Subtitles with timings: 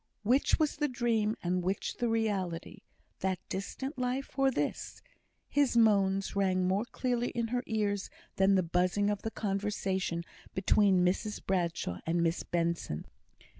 [0.23, 2.79] Which was the dream and which the reality?
[3.19, 5.03] that distant life, or this?
[5.47, 10.23] His moans rang more clearly in her ears than the buzzing of the conversation
[10.55, 13.05] between Mrs Bradshaw and Miss Benson.